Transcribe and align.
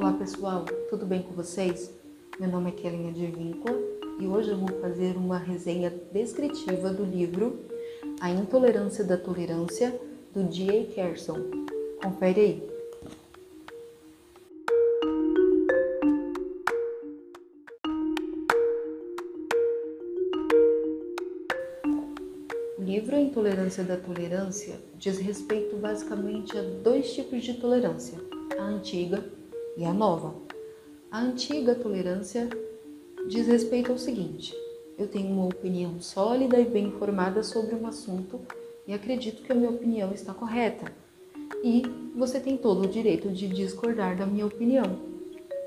Olá 0.00 0.12
pessoal, 0.12 0.64
tudo 0.88 1.04
bem 1.04 1.22
com 1.22 1.32
vocês? 1.32 1.92
Meu 2.38 2.48
nome 2.48 2.68
é 2.68 2.72
Kelinha 2.72 3.12
de 3.12 3.26
Víncula 3.26 3.76
e 4.20 4.28
hoje 4.28 4.48
eu 4.48 4.56
vou 4.56 4.68
fazer 4.80 5.16
uma 5.16 5.38
resenha 5.38 5.92
descritiva 6.12 6.90
do 6.90 7.02
livro 7.02 7.64
A 8.20 8.30
Intolerância 8.30 9.02
da 9.02 9.16
Tolerância, 9.16 10.00
do 10.32 10.44
D.A. 10.44 10.94
Carson. 10.94 11.40
Confere 12.00 12.40
aí. 12.40 12.68
O 22.78 22.82
livro 22.82 23.16
A 23.16 23.20
Intolerância 23.20 23.82
da 23.82 23.96
Tolerância 23.96 24.76
diz 24.96 25.18
respeito 25.18 25.76
basicamente 25.76 26.56
a 26.56 26.62
dois 26.62 27.12
tipos 27.12 27.42
de 27.42 27.54
tolerância, 27.54 28.16
a 28.56 28.62
antiga 28.62 29.37
e 29.78 29.84
a 29.84 29.94
nova. 29.94 30.34
A 31.10 31.20
antiga 31.20 31.74
tolerância 31.74 32.50
diz 33.28 33.46
respeito 33.46 33.92
ao 33.92 33.96
seguinte: 33.96 34.52
eu 34.98 35.06
tenho 35.06 35.30
uma 35.30 35.46
opinião 35.46 36.00
sólida 36.00 36.58
e 36.58 36.64
bem 36.64 36.86
informada 36.86 37.44
sobre 37.44 37.76
um 37.76 37.86
assunto 37.86 38.40
e 38.86 38.92
acredito 38.92 39.42
que 39.42 39.52
a 39.52 39.54
minha 39.54 39.70
opinião 39.70 40.12
está 40.12 40.34
correta. 40.34 40.92
E 41.62 41.82
você 42.16 42.40
tem 42.40 42.56
todo 42.56 42.84
o 42.84 42.88
direito 42.88 43.30
de 43.30 43.46
discordar 43.48 44.16
da 44.16 44.26
minha 44.26 44.46
opinião. 44.46 44.98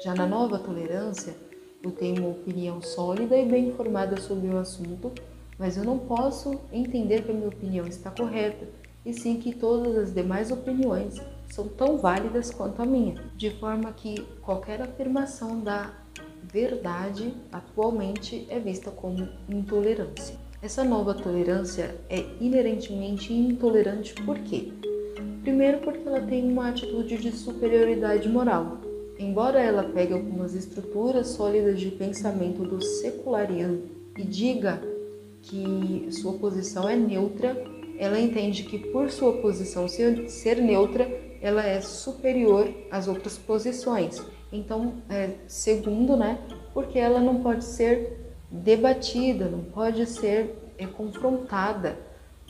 Já 0.03 0.13
na 0.13 0.27
nova 0.27 0.59
tolerância, 0.59 1.33
eu 1.81 1.91
tenho 1.91 2.21
uma 2.21 2.31
opinião 2.31 2.81
sólida 2.81 3.37
e 3.37 3.45
bem 3.45 3.69
informada 3.69 4.19
sobre 4.19 4.47
o 4.49 4.57
assunto, 4.57 5.11
mas 5.57 5.77
eu 5.77 5.83
não 5.83 5.97
posso 5.97 6.59
entender 6.71 7.23
que 7.23 7.31
a 7.31 7.33
minha 7.33 7.47
opinião 7.47 7.87
está 7.87 8.11
correta, 8.11 8.67
e 9.05 9.13
sim 9.13 9.37
que 9.37 9.55
todas 9.55 9.97
as 9.97 10.13
demais 10.13 10.51
opiniões 10.51 11.19
são 11.49 11.67
tão 11.67 11.97
válidas 11.97 12.51
quanto 12.51 12.81
a 12.81 12.85
minha, 12.85 13.15
de 13.35 13.49
forma 13.49 13.91
que 13.91 14.21
qualquer 14.41 14.81
afirmação 14.81 15.59
da 15.59 15.93
verdade 16.43 17.33
atualmente 17.51 18.47
é 18.49 18.59
vista 18.59 18.89
como 18.91 19.27
intolerância. 19.49 20.35
Essa 20.61 20.83
nova 20.83 21.13
tolerância 21.13 21.95
é 22.09 22.23
inerentemente 22.39 23.33
intolerante 23.33 24.13
por 24.13 24.37
quê? 24.39 24.71
Primeiro, 25.41 25.79
porque 25.79 26.07
ela 26.07 26.21
tem 26.21 26.51
uma 26.51 26.69
atitude 26.69 27.17
de 27.17 27.31
superioridade 27.31 28.29
moral. 28.29 28.77
Embora 29.17 29.59
ela 29.59 29.83
pegue 29.83 30.13
algumas 30.13 30.53
estruturas 30.53 31.29
sólidas 31.29 31.79
de 31.79 31.89
pensamento 31.89 32.63
do 32.63 32.81
seculariano 32.81 33.81
e 34.17 34.23
diga 34.23 34.81
que 35.41 36.07
sua 36.11 36.33
posição 36.33 36.87
é 36.87 36.95
neutra, 36.95 37.55
ela 38.01 38.19
entende 38.19 38.63
que 38.63 38.79
por 38.79 39.11
sua 39.11 39.33
posição 39.33 39.87
ser, 39.87 40.57
neutra, 40.59 41.07
ela 41.39 41.63
é 41.63 41.79
superior 41.81 42.67
às 42.89 43.07
outras 43.07 43.37
posições. 43.37 44.19
Então, 44.51 44.95
é, 45.07 45.35
segundo, 45.45 46.17
né, 46.17 46.39
porque 46.73 46.97
ela 46.97 47.19
não 47.19 47.43
pode 47.43 47.63
ser 47.63 48.33
debatida, 48.49 49.45
não 49.45 49.63
pode 49.65 50.07
ser 50.07 50.73
é, 50.79 50.87
confrontada, 50.87 51.95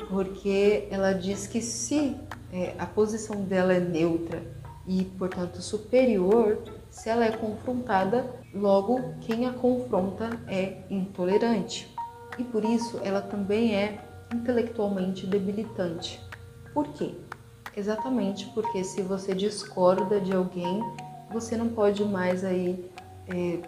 porque 0.07 0.87
ela 0.89 1.11
diz 1.11 1.47
que 1.47 1.59
se 1.59 2.15
é, 2.53 2.73
a 2.79 2.85
posição 2.85 3.43
dela 3.43 3.73
é 3.73 3.79
neutra 3.81 4.41
e, 4.87 5.03
portanto, 5.03 5.61
superior, 5.61 6.59
se 6.89 7.09
ela 7.09 7.25
é 7.25 7.31
confrontada, 7.31 8.25
logo 8.55 9.15
quem 9.19 9.45
a 9.47 9.51
confronta 9.51 10.29
é 10.47 10.77
intolerante. 10.89 11.93
E 12.39 12.43
por 12.45 12.63
isso 12.63 13.01
ela 13.03 13.21
também 13.21 13.75
é 13.75 14.10
intelectualmente 14.33 15.27
debilitante. 15.27 16.19
Por 16.73 16.87
quê? 16.93 17.11
Exatamente 17.75 18.45
porque 18.53 18.83
se 18.83 19.01
você 19.01 19.33
discorda 19.33 20.19
de 20.19 20.33
alguém, 20.33 20.81
você 21.31 21.55
não 21.55 21.69
pode 21.69 22.03
mais 22.03 22.43
aí 22.43 22.89
é, 23.27 23.59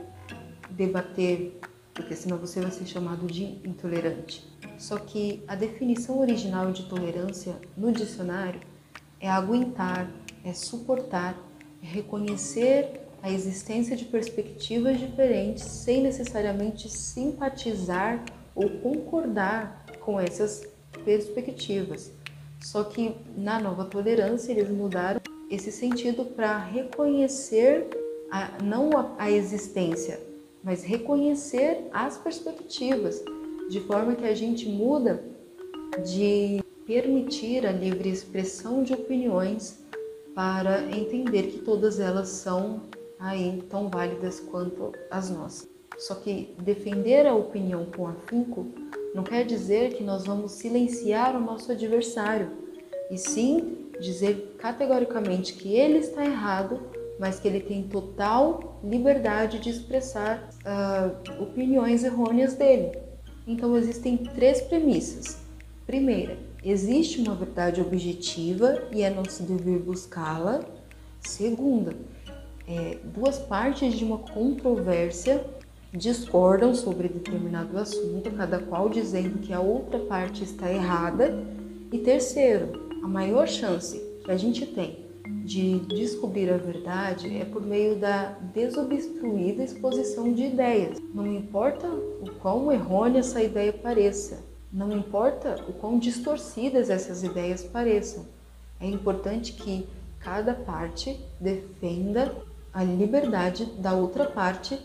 debater, 0.71 1.59
porque 1.93 2.15
senão 2.15 2.37
você 2.37 2.59
vai 2.59 2.71
ser 2.71 2.85
chamado 2.85 3.27
de 3.27 3.43
intolerante. 3.67 4.45
Só 4.77 4.97
que 4.97 5.43
a 5.47 5.55
definição 5.55 6.19
original 6.19 6.71
de 6.71 6.83
tolerância 6.83 7.55
no 7.77 7.91
dicionário 7.91 8.59
é 9.19 9.29
aguentar, 9.29 10.09
é 10.43 10.51
suportar, 10.51 11.37
é 11.81 11.85
reconhecer 11.85 12.99
a 13.21 13.31
existência 13.31 13.95
de 13.95 14.03
perspectivas 14.03 14.99
diferentes 14.99 15.63
sem 15.63 16.03
necessariamente 16.03 16.89
simpatizar 16.89 18.21
ou 18.53 18.69
concordar 18.69 19.82
com 20.03 20.19
essas 20.19 20.67
perspectivas. 21.03 22.11
Só 22.61 22.83
que 22.83 23.15
na 23.35 23.59
nova 23.59 23.85
tolerância 23.85 24.51
eles 24.51 24.69
mudaram 24.69 25.21
esse 25.49 25.71
sentido 25.71 26.25
para 26.25 26.57
reconhecer 26.57 27.87
a, 28.31 28.63
não 28.63 28.89
a, 28.97 29.15
a 29.17 29.31
existência, 29.31 30.19
mas 30.63 30.83
reconhecer 30.83 31.87
as 31.91 32.17
perspectivas, 32.17 33.23
de 33.69 33.79
forma 33.81 34.15
que 34.15 34.25
a 34.25 34.33
gente 34.33 34.67
muda 34.67 35.23
de 36.05 36.63
permitir 36.85 37.65
a 37.65 37.71
livre 37.71 38.09
expressão 38.09 38.81
de 38.81 38.93
opiniões 38.93 39.83
para 40.33 40.83
entender 40.91 41.43
que 41.43 41.59
todas 41.59 41.99
elas 41.99 42.29
são 42.29 42.81
aí 43.19 43.63
tão 43.69 43.89
válidas 43.89 44.39
quanto 44.39 44.91
as 45.11 45.29
nossas. 45.29 45.69
Só 45.97 46.15
que 46.15 46.55
defender 46.61 47.27
a 47.27 47.35
opinião 47.35 47.85
com 47.85 48.07
afinco 48.07 48.67
não 49.13 49.23
quer 49.23 49.45
dizer 49.45 49.93
que 49.93 50.03
nós 50.03 50.25
vamos 50.25 50.53
silenciar 50.53 51.35
o 51.35 51.39
nosso 51.39 51.71
adversário, 51.71 52.51
e 53.11 53.17
sim 53.17 53.89
dizer 53.99 54.55
categoricamente 54.57 55.53
que 55.53 55.75
ele 55.75 55.99
está 55.99 56.25
errado, 56.25 56.79
mas 57.19 57.39
que 57.39 57.47
ele 57.47 57.59
tem 57.59 57.83
total 57.83 58.79
liberdade 58.83 59.59
de 59.59 59.69
expressar 59.69 60.49
uh, 60.65 61.41
opiniões 61.43 62.03
errôneas 62.03 62.55
dele. 62.55 62.97
Então 63.45 63.77
existem 63.77 64.17
três 64.17 64.61
premissas. 64.61 65.37
Primeira, 65.85 66.37
existe 66.63 67.19
uma 67.19 67.35
verdade 67.35 67.81
objetiva 67.81 68.87
e 68.91 69.03
é 69.03 69.09
nosso 69.09 69.43
dever 69.43 69.79
buscá-la. 69.79 70.61
Segunda, 71.21 71.93
é, 72.67 72.97
duas 73.03 73.37
partes 73.37 73.93
de 73.93 74.03
uma 74.03 74.17
controvérsia 74.17 75.45
discordam 75.93 76.73
sobre 76.73 77.07
determinado 77.07 77.77
assunto, 77.77 78.31
cada 78.31 78.59
qual 78.59 78.89
dizendo 78.89 79.39
que 79.39 79.53
a 79.53 79.59
outra 79.59 79.99
parte 79.99 80.43
está 80.43 80.71
errada. 80.71 81.45
E 81.91 81.99
terceiro, 81.99 82.89
a 83.03 83.07
maior 83.07 83.47
chance 83.47 84.01
que 84.23 84.31
a 84.31 84.37
gente 84.37 84.65
tem 84.65 85.03
de 85.45 85.79
descobrir 85.79 86.51
a 86.51 86.57
verdade 86.57 87.37
é 87.37 87.45
por 87.45 87.61
meio 87.61 87.97
da 87.97 88.35
desobstruída 88.53 89.63
exposição 89.63 90.33
de 90.33 90.43
ideias. 90.45 90.97
Não 91.13 91.27
importa 91.27 91.87
o 91.87 92.31
quão 92.41 92.71
errônea 92.71 93.19
essa 93.19 93.41
ideia 93.41 93.71
pareça, 93.71 94.43
não 94.71 94.91
importa 94.91 95.63
o 95.67 95.73
quão 95.73 95.99
distorcidas 95.99 96.89
essas 96.89 97.23
ideias 97.23 97.63
pareçam. 97.63 98.25
É 98.79 98.87
importante 98.87 99.53
que 99.53 99.87
cada 100.19 100.53
parte 100.53 101.19
defenda 101.39 102.33
a 102.73 102.83
liberdade 102.83 103.65
da 103.77 103.93
outra 103.93 104.25
parte 104.25 104.79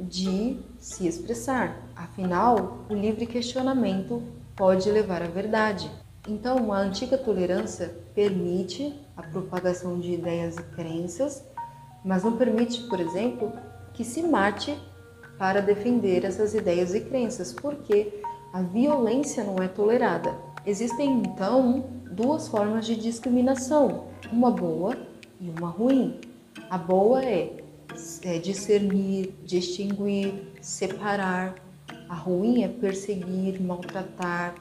de 0.00 0.58
se 0.78 1.06
expressar. 1.06 1.76
Afinal, 1.94 2.78
o 2.88 2.94
livre 2.94 3.26
questionamento 3.26 4.22
pode 4.56 4.90
levar 4.90 5.22
à 5.22 5.26
verdade. 5.26 5.90
Então, 6.28 6.72
a 6.72 6.78
antiga 6.78 7.16
tolerância 7.16 7.94
permite 8.14 8.94
a 9.16 9.22
propagação 9.22 9.98
de 9.98 10.12
ideias 10.12 10.56
e 10.56 10.62
crenças, 10.74 11.44
mas 12.04 12.24
não 12.24 12.36
permite, 12.36 12.82
por 12.82 13.00
exemplo, 13.00 13.52
que 13.94 14.04
se 14.04 14.22
mate 14.22 14.76
para 15.38 15.60
defender 15.60 16.24
essas 16.24 16.54
ideias 16.54 16.94
e 16.94 17.00
crenças, 17.00 17.52
porque 17.52 18.22
a 18.52 18.62
violência 18.62 19.44
não 19.44 19.56
é 19.62 19.68
tolerada. 19.68 20.34
Existem 20.66 21.22
então 21.22 21.84
duas 22.10 22.48
formas 22.48 22.84
de 22.84 22.96
discriminação, 22.96 24.04
uma 24.30 24.50
boa 24.50 24.96
e 25.40 25.48
uma 25.48 25.68
ruim. 25.68 26.20
A 26.68 26.76
boa 26.76 27.24
é 27.24 27.59
é 28.22 28.38
discernir, 28.38 29.34
distinguir, 29.44 30.34
separar. 30.60 31.54
A 32.08 32.14
ruim 32.14 32.62
é 32.62 32.68
perseguir, 32.68 33.60
maltratar, 33.60 34.54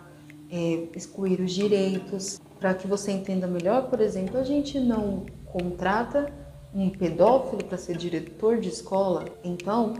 é 0.52 0.88
excluir 0.96 1.40
os 1.40 1.52
direitos. 1.52 2.40
Para 2.60 2.74
que 2.74 2.88
você 2.88 3.12
entenda 3.12 3.48
melhor, 3.48 3.90
por 3.90 4.02
exemplo, 4.02 4.38
a 4.38 4.44
gente 4.44 4.80
não 4.80 5.26
contrata 5.46 6.32
um 6.74 6.90
pedófilo 6.90 7.64
para 7.64 7.78
ser 7.78 7.98
diretor 7.98 8.60
de 8.60 8.70
escola. 8.70 9.26
Então, 9.44 9.96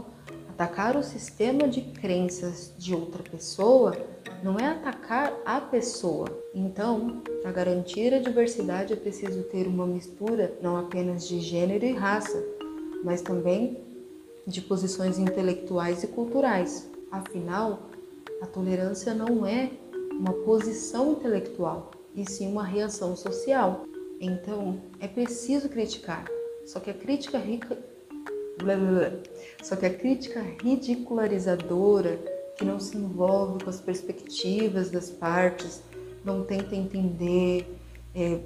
atacar 0.48 0.96
o 0.96 1.02
sistema 1.02 1.66
de 1.66 1.80
crenças 1.80 2.72
de 2.78 2.94
outra 2.94 3.22
pessoa 3.22 3.96
não 4.42 4.58
é 4.58 4.66
atacar 4.66 5.34
a 5.44 5.60
pessoa. 5.60 6.28
Então, 6.54 7.22
para 7.42 7.50
garantir 7.50 8.12
a 8.14 8.18
diversidade 8.18 8.92
é 8.92 8.96
preciso 8.96 9.42
ter 9.44 9.66
uma 9.66 9.86
mistura 9.86 10.54
não 10.62 10.76
apenas 10.76 11.26
de 11.26 11.40
gênero 11.40 11.84
e 11.84 11.92
raça, 11.92 12.42
mas 13.02 13.22
também 13.22 13.78
de 14.46 14.60
posições 14.60 15.18
intelectuais 15.18 16.02
e 16.02 16.06
culturais. 16.06 16.88
Afinal, 17.10 17.80
a 18.40 18.46
tolerância 18.46 19.14
não 19.14 19.44
é 19.46 19.70
uma 20.12 20.32
posição 20.32 21.12
intelectual, 21.12 21.90
e 22.14 22.28
sim 22.28 22.48
uma 22.48 22.64
reação 22.64 23.16
social. 23.16 23.84
Então, 24.20 24.80
é 24.98 25.08
preciso 25.08 25.68
criticar. 25.68 26.26
Só 26.66 26.78
que 26.78 26.90
a 26.90 26.94
crítica 26.94 27.38
blá 28.58 28.76
blá 28.76 28.90
blá. 28.90 29.12
Só 29.62 29.76
que 29.76 29.86
a 29.86 29.94
crítica 29.94 30.40
ridicularizadora, 30.62 32.18
que 32.56 32.64
não 32.64 32.78
se 32.78 32.96
envolve 32.96 33.64
com 33.64 33.70
as 33.70 33.80
perspectivas 33.80 34.90
das 34.90 35.10
partes, 35.10 35.82
não 36.24 36.44
tenta 36.44 36.76
entender 36.76 37.66
é, 38.14 38.40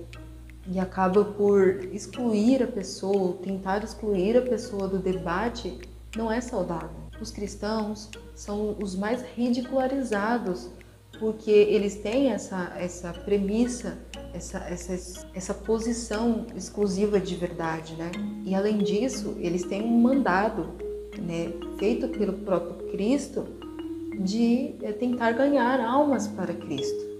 e 0.66 0.78
acaba 0.78 1.24
por 1.24 1.84
excluir 1.92 2.62
a 2.62 2.66
pessoa, 2.66 3.36
tentar 3.42 3.84
excluir 3.84 4.36
a 4.36 4.42
pessoa 4.42 4.88
do 4.88 4.98
debate, 4.98 5.78
não 6.16 6.30
é 6.30 6.40
saudável. 6.40 7.04
Os 7.20 7.30
cristãos 7.30 8.10
são 8.34 8.76
os 8.80 8.94
mais 8.94 9.22
ridicularizados 9.36 10.70
porque 11.18 11.50
eles 11.50 11.96
têm 11.96 12.30
essa, 12.30 12.72
essa 12.76 13.12
premissa, 13.12 13.98
essa, 14.32 14.58
essa, 14.58 15.26
essa 15.32 15.54
posição 15.54 16.46
exclusiva 16.56 17.20
de 17.20 17.36
verdade, 17.36 17.94
né? 17.94 18.10
E 18.44 18.54
além 18.54 18.78
disso, 18.78 19.36
eles 19.38 19.64
têm 19.64 19.82
um 19.82 20.00
mandado, 20.00 20.70
né, 21.22 21.52
feito 21.78 22.08
pelo 22.08 22.32
próprio 22.32 22.90
Cristo, 22.90 23.46
de 24.18 24.74
é, 24.82 24.92
tentar 24.92 25.32
ganhar 25.32 25.80
almas 25.80 26.26
para 26.26 26.52
Cristo. 26.52 27.13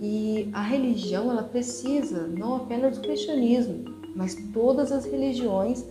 E 0.00 0.48
a 0.52 0.62
religião, 0.62 1.30
ela 1.30 1.42
precisa 1.42 2.26
não 2.26 2.56
apenas 2.56 2.98
do 2.98 3.02
cristianismo, 3.02 3.84
mas 4.14 4.34
todas 4.52 4.92
as 4.92 5.04
religiões 5.04 5.84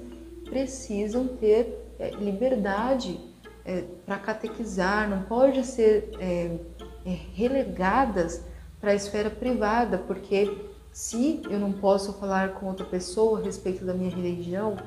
precisam 0.46 1.28
ter 1.28 1.94
é, 2.00 2.12
liberdade 2.12 3.20
é, 3.66 3.84
para 4.06 4.18
catequizar, 4.18 5.10
não 5.10 5.24
pode 5.24 5.66
ser 5.66 6.12
é, 6.20 6.58
é, 7.06 7.18
relegadas 7.34 8.42
para 8.80 8.92
a 8.92 8.96
esfera 8.96 9.30
privada, 9.30 9.98
porque 9.98 10.58
se 10.92 11.42
eu 11.50 11.60
não 11.60 11.74
posso 11.74 12.14
falar 12.14 12.54
com 12.54 12.68
outra 12.68 12.86
pessoa 12.86 13.40
a 13.40 13.44
respeito 13.44 13.84
da 13.84 13.94
minha 13.94 14.10
religião, 14.10 14.78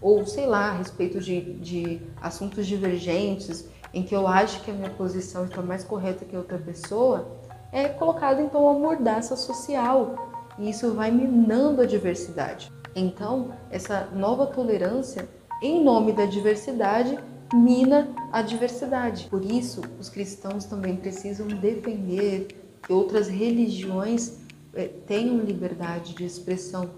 ou 0.00 0.24
sei 0.24 0.46
lá, 0.46 0.70
a 0.70 0.72
respeito 0.72 1.20
de, 1.20 1.40
de 1.54 2.00
assuntos 2.20 2.66
divergentes, 2.66 3.68
em 3.92 4.02
que 4.02 4.14
eu 4.14 4.26
acho 4.26 4.62
que 4.62 4.70
a 4.70 4.74
minha 4.74 4.90
posição 4.90 5.44
está 5.44 5.60
mais 5.60 5.84
correta 5.84 6.24
que 6.24 6.34
a 6.34 6.38
outra 6.38 6.58
pessoa, 6.58 7.38
é 7.72 7.88
colocado 7.88 8.40
então 8.40 8.68
a 8.68 8.74
mordaça 8.74 9.36
social 9.36 10.30
e 10.58 10.70
isso 10.70 10.92
vai 10.92 11.10
minando 11.10 11.82
a 11.82 11.86
diversidade. 11.86 12.70
Então, 12.94 13.52
essa 13.70 14.08
nova 14.14 14.46
tolerância, 14.46 15.28
em 15.62 15.82
nome 15.82 16.12
da 16.12 16.26
diversidade, 16.26 17.18
mina 17.54 18.08
a 18.32 18.42
diversidade. 18.42 19.26
Por 19.30 19.44
isso, 19.44 19.80
os 19.98 20.08
cristãos 20.08 20.64
também 20.64 20.96
precisam 20.96 21.46
defender 21.46 22.48
que 22.82 22.92
outras 22.92 23.28
religiões 23.28 24.38
eh, 24.74 24.88
tenham 25.06 25.38
liberdade 25.38 26.14
de 26.14 26.24
expressão, 26.24 26.90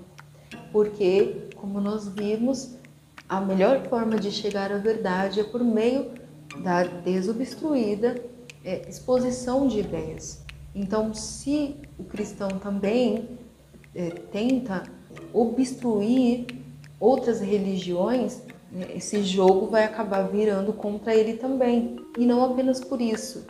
porque, 0.72 1.48
como 1.56 1.80
nós 1.80 2.08
vimos, 2.08 2.76
a 3.28 3.40
melhor 3.40 3.86
forma 3.88 4.16
de 4.16 4.30
chegar 4.30 4.72
à 4.72 4.78
verdade 4.78 5.40
é 5.40 5.44
por 5.44 5.62
meio 5.62 6.10
da 6.62 6.84
desobstruída 6.84 8.22
eh, 8.64 8.82
exposição 8.88 9.66
de 9.66 9.80
ideias. 9.80 10.41
Então, 10.74 11.12
se 11.12 11.76
o 11.98 12.04
cristão 12.04 12.48
também 12.58 13.28
eh, 13.94 14.10
tenta 14.30 14.84
obstruir 15.32 16.46
outras 16.98 17.40
religiões, 17.40 18.42
esse 18.94 19.22
jogo 19.22 19.66
vai 19.66 19.84
acabar 19.84 20.22
virando 20.22 20.72
contra 20.72 21.14
ele 21.14 21.34
também. 21.34 21.96
E 22.16 22.24
não 22.24 22.44
apenas 22.44 22.80
por 22.80 23.00
isso, 23.00 23.44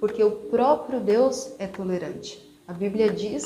porque 0.00 0.22
o 0.22 0.30
próprio 0.32 1.00
Deus 1.00 1.52
é 1.58 1.66
tolerante. 1.66 2.42
A 2.66 2.72
Bíblia 2.72 3.10
diz 3.10 3.44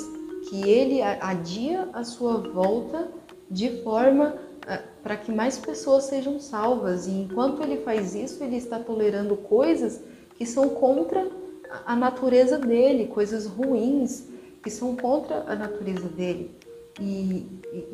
que 0.49 0.67
ele 0.69 1.03
adia 1.03 1.89
a 1.93 2.05
sua 2.05 2.39
volta 2.39 3.13
de 3.51 3.83
forma 3.83 4.37
ah, 4.67 4.83
para 5.03 5.17
que 5.17 5.31
mais 5.31 5.59
pessoas 5.59 6.05
sejam 6.05 6.41
salvas. 6.41 7.07
E 7.07 7.11
enquanto 7.11 7.63
ele 7.63 7.79
faz 7.79 8.15
isso, 8.15 8.43
ele 8.43 8.57
está 8.57 8.79
tolerando 8.79 9.37
coisas 9.37 10.01
que 10.37 10.47
são 10.47 10.71
contra 10.71 11.31
a 11.87 11.95
natureza 11.97 12.59
dele, 12.59 13.07
coisas 13.07 13.47
ruins 13.47 14.25
que 14.63 14.71
são 14.71 14.97
contra 14.97 15.45
a 15.47 15.55
natureza 15.55 16.09
dele. 16.09 16.51
E, 17.01 17.47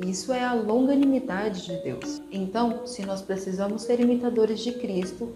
isso 0.06 0.32
é 0.32 0.43
a 0.43 0.55
longanimidade 0.55 1.67
de 1.67 1.76
Deus. 1.82 2.20
Então, 2.31 2.87
se 2.87 3.05
nós 3.05 3.23
precisamos 3.23 3.82
ser 3.82 4.00
imitadores 4.00 4.61
de 4.61 4.73
Cristo, 4.73 5.32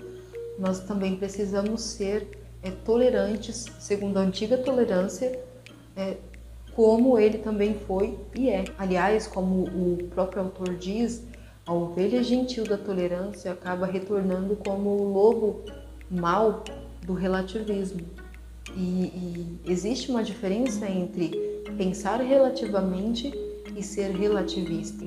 nós 0.58 0.80
também 0.80 1.16
precisamos 1.16 1.82
ser 1.82 2.26
é, 2.62 2.70
tolerantes, 2.70 3.66
segundo 3.78 4.18
a 4.18 4.20
antiga 4.20 4.56
tolerância, 4.58 5.38
é, 5.96 6.16
como 6.74 7.18
ele 7.18 7.38
também 7.38 7.74
foi 7.74 8.18
e 8.34 8.48
é. 8.48 8.64
Aliás, 8.78 9.26
como 9.26 9.64
o 9.64 10.08
próprio 10.10 10.42
autor 10.42 10.74
diz, 10.76 11.22
a 11.66 11.72
ovelha 11.74 12.22
gentil 12.22 12.64
da 12.64 12.78
tolerância 12.78 13.52
acaba 13.52 13.86
retornando 13.86 14.56
como 14.56 14.90
o 14.90 15.12
lobo 15.12 15.64
mau 16.10 16.64
do 17.02 17.12
relativismo. 17.12 18.00
E, 18.76 19.60
e 19.64 19.70
existe 19.70 20.10
uma 20.10 20.22
diferença 20.22 20.88
entre 20.88 21.30
pensar 21.76 22.20
relativamente 22.20 23.32
e 23.76 23.82
ser 23.82 24.10
relativista. 24.10 25.04